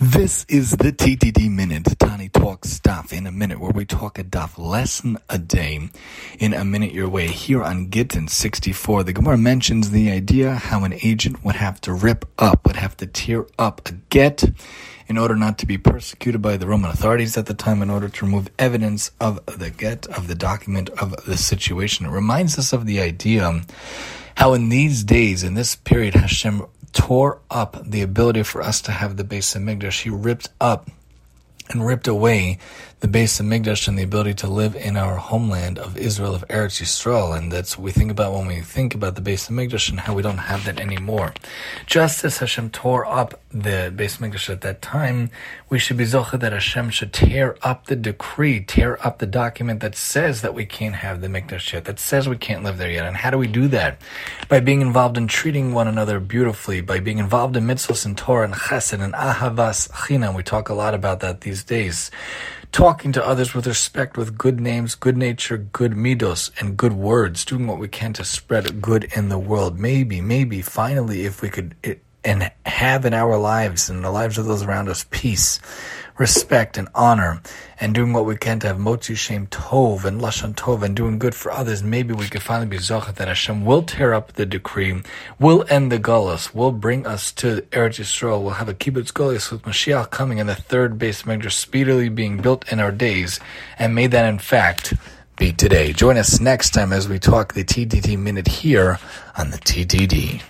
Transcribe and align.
This 0.00 0.46
is 0.48 0.76
the 0.76 0.92
TTD 0.92 1.50
Minute, 1.50 1.98
Tani 1.98 2.28
Talks 2.28 2.70
Stuff 2.70 3.12
in 3.12 3.26
a 3.26 3.32
minute, 3.32 3.58
where 3.58 3.72
we 3.72 3.84
talk 3.84 4.16
a 4.16 4.22
Daf 4.22 4.56
lesson 4.56 5.18
a 5.28 5.38
day 5.38 5.90
in 6.38 6.54
a 6.54 6.64
minute 6.64 6.92
your 6.92 7.08
way. 7.08 7.26
Here 7.26 7.64
on 7.64 7.90
Gittin 7.90 8.28
64, 8.28 9.02
the 9.02 9.12
Gemara 9.12 9.36
mentions 9.36 9.90
the 9.90 10.12
idea 10.12 10.54
how 10.54 10.84
an 10.84 10.94
agent 11.02 11.44
would 11.44 11.56
have 11.56 11.80
to 11.80 11.92
rip 11.92 12.26
up, 12.38 12.64
would 12.64 12.76
have 12.76 12.96
to 12.98 13.08
tear 13.08 13.48
up 13.58 13.88
a 13.88 13.94
get 14.08 14.44
in 15.08 15.18
order 15.18 15.34
not 15.34 15.58
to 15.58 15.66
be 15.66 15.76
persecuted 15.76 16.40
by 16.40 16.56
the 16.56 16.68
Roman 16.68 16.92
authorities 16.92 17.36
at 17.36 17.46
the 17.46 17.54
time, 17.54 17.82
in 17.82 17.90
order 17.90 18.08
to 18.08 18.24
remove 18.24 18.52
evidence 18.56 19.10
of 19.20 19.44
the 19.46 19.70
get, 19.70 20.06
of 20.06 20.28
the 20.28 20.36
document, 20.36 20.90
of 20.90 21.24
the 21.24 21.36
situation. 21.36 22.06
It 22.06 22.10
reminds 22.10 22.56
us 22.56 22.72
of 22.72 22.86
the 22.86 23.00
idea 23.00 23.62
how 24.36 24.54
in 24.54 24.68
these 24.68 25.02
days, 25.02 25.42
in 25.42 25.54
this 25.54 25.74
period, 25.74 26.14
Hashem 26.14 26.64
tore 26.92 27.40
up 27.50 27.76
the 27.84 28.02
ability 28.02 28.42
for 28.42 28.62
us 28.62 28.80
to 28.82 28.92
have 28.92 29.16
the 29.16 29.24
Beis 29.24 29.54
of 29.54 29.62
Hamikdash. 29.62 30.02
He 30.02 30.10
ripped 30.10 30.48
up 30.60 30.90
and 31.70 31.86
ripped 31.86 32.08
away 32.08 32.58
the 33.00 33.06
Beis 33.06 33.38
of 33.38 33.46
Hamikdash 33.46 33.86
and 33.86 33.96
the 33.96 34.02
ability 34.02 34.34
to 34.34 34.48
live 34.48 34.74
in 34.74 34.96
our 34.96 35.14
homeland 35.14 35.78
of 35.78 35.96
Israel, 35.96 36.34
of 36.34 36.46
Eretz 36.48 36.82
Yisrael. 36.82 37.36
And 37.36 37.52
that's 37.52 37.78
what 37.78 37.84
we 37.84 37.92
think 37.92 38.10
about 38.10 38.32
when 38.32 38.48
we 38.48 38.60
think 38.60 38.92
about 38.92 39.14
the 39.14 39.20
Beis 39.20 39.48
of 39.48 39.54
Hamikdash 39.54 39.88
and 39.88 40.00
how 40.00 40.14
we 40.14 40.22
don't 40.22 40.38
have 40.38 40.64
that 40.64 40.80
anymore. 40.80 41.32
Just 41.86 42.24
as 42.24 42.38
Hashem 42.38 42.70
tore 42.70 43.06
up 43.06 43.40
the 43.52 43.92
Beis 43.94 44.18
Hamikdash 44.18 44.50
at 44.50 44.62
that 44.62 44.82
time, 44.82 45.30
we 45.70 45.78
should 45.78 45.96
be 45.96 46.04
zocha 46.04 46.40
that 46.40 46.52
Hashem 46.52 46.90
should 46.90 47.12
tear 47.12 47.56
up 47.62 47.86
the 47.86 47.94
decree, 47.94 48.64
tear 48.64 48.98
up 49.06 49.18
the 49.18 49.26
document 49.26 49.78
that 49.78 49.94
says 49.94 50.42
that 50.42 50.52
we 50.52 50.66
can't 50.66 50.96
have 50.96 51.20
the 51.20 51.28
Mikdash 51.28 51.72
yet, 51.72 51.84
that 51.84 52.00
says 52.00 52.28
we 52.28 52.36
can't 52.36 52.64
live 52.64 52.78
there 52.78 52.90
yet. 52.90 53.06
And 53.06 53.16
how 53.16 53.30
do 53.30 53.38
we 53.38 53.46
do 53.46 53.68
that? 53.68 54.00
By 54.48 54.58
being 54.58 54.80
involved 54.80 55.16
in 55.16 55.28
treating 55.28 55.72
one 55.72 55.86
another 55.86 56.18
beautifully, 56.18 56.80
by 56.80 56.98
being 56.98 57.18
involved 57.18 57.56
in 57.56 57.64
mitzvahs 57.64 58.04
and 58.04 58.18
Torah 58.18 58.44
and 58.44 58.54
chesed 58.54 59.00
and 59.00 59.14
ahavas 59.14 59.88
chinam. 59.90 60.34
We 60.34 60.42
talk 60.42 60.68
a 60.68 60.74
lot 60.74 60.94
about 60.94 61.20
that 61.20 61.42
these 61.42 61.62
days 61.62 62.10
talking 62.72 63.12
to 63.12 63.26
others 63.26 63.54
with 63.54 63.66
respect, 63.66 64.16
with 64.16 64.38
good 64.38 64.60
names, 64.60 64.94
good 64.94 65.16
nature, 65.16 65.56
good 65.56 65.92
midos, 65.92 66.50
and 66.60 66.76
good 66.76 66.92
words, 66.92 67.44
doing 67.44 67.66
what 67.66 67.78
we 67.78 67.88
can 67.88 68.12
to 68.14 68.24
spread 68.24 68.80
good 68.80 69.04
in 69.16 69.28
the 69.28 69.38
world. 69.38 69.78
Maybe, 69.78 70.20
maybe, 70.20 70.62
finally, 70.62 71.24
if 71.24 71.42
we 71.42 71.48
could, 71.48 71.74
it, 71.82 72.02
and 72.24 72.50
have 72.66 73.04
in 73.04 73.14
our 73.14 73.38
lives 73.38 73.88
and 73.88 74.04
the 74.04 74.10
lives 74.10 74.38
of 74.38 74.46
those 74.46 74.62
around 74.62 74.88
us 74.88 75.06
peace, 75.10 75.60
respect, 76.18 76.76
and 76.76 76.88
honor, 76.94 77.40
and 77.80 77.94
doing 77.94 78.12
what 78.12 78.26
we 78.26 78.36
can 78.36 78.58
to 78.60 78.66
have 78.66 78.76
motzi 78.76 79.16
shem 79.16 79.46
tov 79.46 80.04
and 80.04 80.20
lashon 80.20 80.54
tov 80.54 80.82
and 80.82 80.96
doing 80.96 81.18
good 81.18 81.34
for 81.34 81.50
others, 81.52 81.82
maybe 81.82 82.12
we 82.12 82.28
could 82.28 82.42
finally 82.42 82.66
be 82.66 82.76
zochet 82.76 83.14
that 83.14 83.28
Hashem 83.28 83.64
will 83.64 83.82
tear 83.82 84.12
up 84.12 84.32
the 84.32 84.44
decree, 84.44 85.02
will 85.38 85.64
end 85.68 85.92
the 85.92 85.98
gullus, 85.98 86.54
will 86.54 86.72
bring 86.72 87.06
us 87.06 87.32
to 87.32 87.62
Eretz 87.70 88.00
Yisrael, 88.00 88.42
we'll 88.42 88.54
have 88.54 88.68
a 88.68 88.74
kibbutz 88.74 89.12
gullus 89.12 89.50
with 89.50 89.62
Mashiach 89.62 90.10
coming 90.10 90.40
and 90.40 90.48
the 90.48 90.54
third 90.54 90.98
Beis 90.98 91.22
Hamikdash 91.22 91.52
speedily 91.52 92.08
being 92.08 92.38
built 92.38 92.70
in 92.72 92.80
our 92.80 92.92
days, 92.92 93.40
and 93.78 93.94
may 93.94 94.06
that 94.08 94.28
in 94.28 94.38
fact 94.38 94.94
be 95.36 95.52
today. 95.52 95.92
Join 95.92 96.16
us 96.16 96.40
next 96.40 96.70
time 96.70 96.92
as 96.92 97.08
we 97.08 97.18
talk 97.18 97.54
the 97.54 97.62
TTD 97.62 98.18
minute 98.18 98.48
here 98.48 98.98
on 99.36 99.50
the 99.50 99.58
TTD. 99.58 100.42